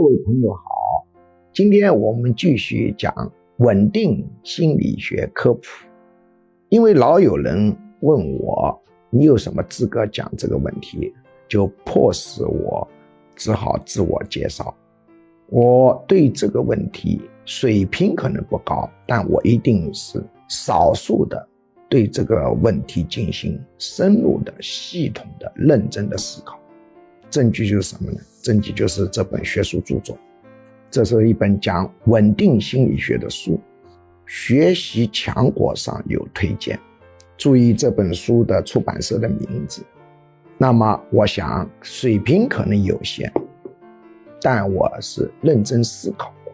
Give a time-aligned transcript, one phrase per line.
[0.00, 1.06] 各位朋友好，
[1.52, 3.12] 今天我们继续讲
[3.58, 5.60] 稳定心理学科普。
[6.70, 11.12] 因为老有人问我，你有什么资格讲这个问题，
[11.46, 12.88] 就迫使我
[13.36, 14.74] 只好自我介绍。
[15.50, 21.46] 我对这个问题水平可能不高，但我一定是少数的
[21.90, 26.58] 对这个问题进行深入的、系统的、认真的思考。
[27.30, 28.18] 证据就是什么呢？
[28.42, 30.18] 证据就是这本学术著作，
[30.90, 33.60] 这是一本讲稳定心理学的书，
[34.26, 36.78] 学习强国上有推荐。
[37.36, 39.82] 注意这本书的出版社的名字。
[40.58, 43.32] 那么，我想水平可能有限，
[44.42, 46.52] 但我是认真思考过。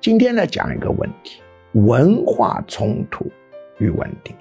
[0.00, 1.40] 今天来讲一个问题：
[1.72, 3.26] 文化冲突
[3.78, 4.34] 与稳定。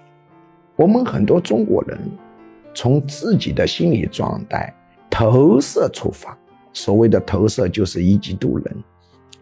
[0.76, 2.00] 我们很多中国人
[2.74, 4.74] 从自己的心理状态。
[5.20, 6.38] 投射出发，
[6.72, 8.84] 所谓的投射就是一己度人。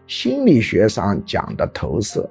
[0.08, 2.28] 心理学上讲的投射，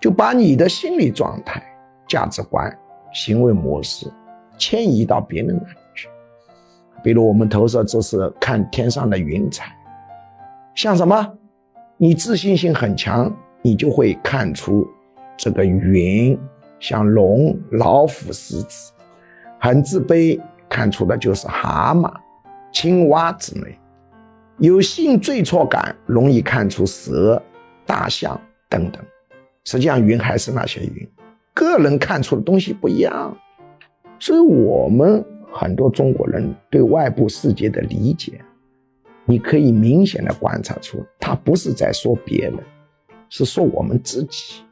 [0.00, 1.62] 就把你的心理状态、
[2.08, 2.76] 价值观、
[3.14, 4.12] 行为模式
[4.58, 6.08] 迁移到别人那里去。
[7.00, 9.72] 比如我们投射就是看天上的云彩，
[10.74, 11.24] 像什么？
[11.98, 14.84] 你自信心很强，你就会看出
[15.36, 16.36] 这个云
[16.80, 18.92] 像龙、老虎、狮子；
[19.60, 22.12] 很自卑，看出的就是蛤蟆。
[22.80, 23.76] 青蛙之类，
[24.58, 27.42] 有性罪错感，容易看出蛇、
[27.84, 29.02] 大象等等。
[29.64, 31.08] 实际上，云还是那些云，
[31.52, 33.36] 个人看出的东西不一样。
[34.20, 38.40] 所以，我们很多中国人对外部世界的理解，
[39.24, 42.60] 你可以明显的观察出，他不是在说别人，
[43.28, 44.62] 是说我们自己。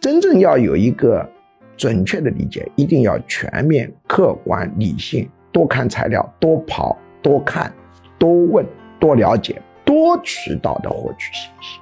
[0.00, 1.28] 真正要有一个
[1.76, 6.96] 准确的理解，一定要全面、客观、理性，多看材料，多跑。
[7.22, 7.72] 多看，
[8.18, 8.64] 多问，
[8.98, 11.80] 多了解，多渠道的获取信息。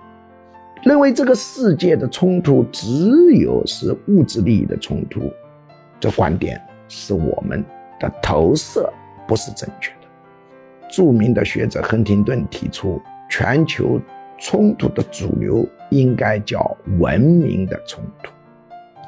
[0.84, 2.86] 认为这个世界的冲突只
[3.34, 5.21] 有是物质利益的冲突，
[5.98, 7.65] 这观点是我们
[7.98, 8.93] 的投射，
[9.27, 10.09] 不是正确的。
[10.88, 14.00] 著名的学者亨廷顿提出，全球
[14.38, 18.32] 冲突的主流应该叫文明的冲突，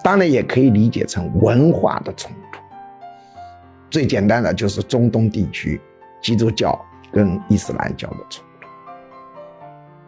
[0.03, 2.61] 当然也可以理解成文化的冲突。
[3.89, 5.81] 最简单的就是中东地区。
[6.21, 6.79] 基督教
[7.13, 8.69] 跟伊斯兰教的冲突，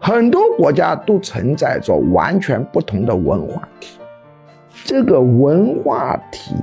[0.01, 3.99] 很多国家都存在着完全不同的文化体，
[4.85, 6.55] 这个文化体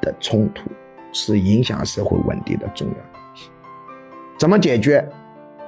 [0.00, 0.70] 的冲突
[1.12, 3.50] 是影响社会稳定的重要因素。
[4.38, 5.06] 怎么解决？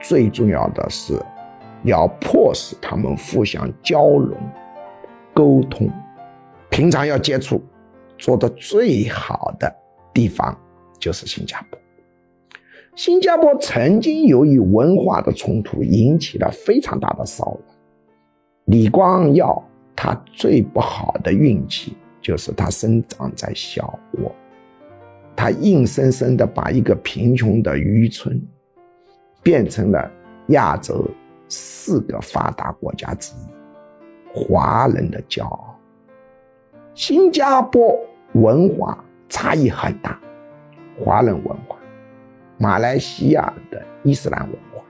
[0.00, 1.14] 最重要的是
[1.84, 4.37] 要迫使他们互相交融、
[5.32, 5.88] 沟通，
[6.70, 7.62] 平常要接触，
[8.19, 9.72] 做的最好的
[10.12, 10.59] 地方
[10.99, 11.78] 就是新加坡。
[12.94, 17.60] 新加坡曾经由于文化的冲突引起了非常大的骚乱。
[18.66, 19.62] 李光耀
[19.97, 24.31] 他最不好的运气就是他生长在小国，
[25.34, 28.41] 他硬生生的把一个贫穷的渔村
[29.42, 30.10] 变成了
[30.48, 31.08] 亚洲
[31.48, 35.75] 四个发达国家之一，华人的骄傲。
[36.94, 37.98] 新加坡
[38.34, 40.20] 文化差异很大，
[41.02, 41.56] 华人文。
[42.62, 44.80] 马来西亚的伊斯兰文化，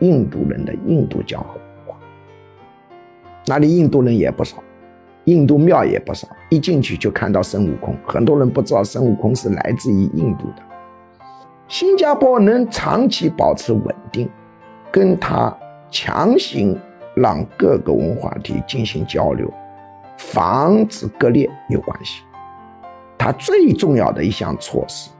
[0.00, 1.48] 印度人的印度教文
[1.86, 1.96] 化，
[3.46, 4.62] 那里印度人也不少，
[5.24, 6.28] 印度庙也不少。
[6.50, 10.62] 一进去就看到孙悟空，很多人不知道孙悟空是来自于印度的。
[11.68, 14.28] 新加坡能长期保持稳定，
[14.92, 15.56] 跟他
[15.90, 16.78] 强行
[17.14, 19.50] 让各个文化体进行交流，
[20.18, 22.24] 防止割裂有关系。
[23.16, 25.10] 它最重要的一项措施，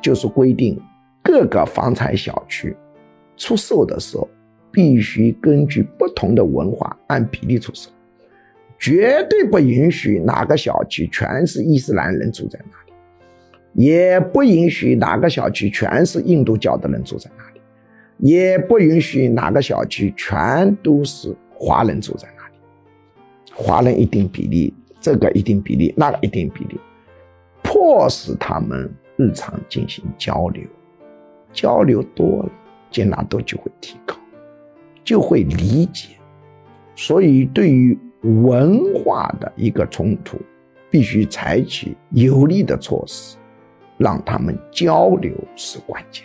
[0.00, 0.80] 就是规定。
[1.24, 2.76] 各个房产小区
[3.36, 4.28] 出售的时候，
[4.70, 7.90] 必须根据不同的文化按比例出售，
[8.78, 12.92] 绝对不允许哪个小区全是伊斯兰人住在那里，
[13.86, 17.60] 也不允许哪个小区全是印度教的人住在那里，
[18.18, 22.54] 也不允许哪个小区全都是华人住在那里。
[23.56, 26.78] 华人一定比例，这个一定比例，那个一定比例，
[27.62, 30.62] 迫使他们日常进行交流。
[31.54, 32.50] 交流多了，
[32.90, 34.14] 接纳度就会提高，
[35.02, 36.08] 就会理解。
[36.96, 40.36] 所以，对于文化的一个冲突，
[40.90, 43.36] 必须采取有力的措施，
[43.96, 46.24] 让他们交流是关键。